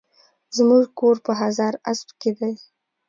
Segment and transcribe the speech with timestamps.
[0.55, 2.53] زموکور په هزاراسپ کی دي